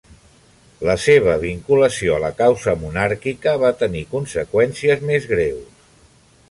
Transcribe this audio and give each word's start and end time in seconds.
La 0.87 0.95
seva 1.03 1.35
vinculació 1.43 2.15
a 2.15 2.19
la 2.25 2.31
causa 2.41 2.75
monàrquica 2.85 3.55
va 3.67 3.73
tenir 3.83 4.03
conseqüències 4.17 5.07
més 5.13 5.31
greus. 5.37 5.89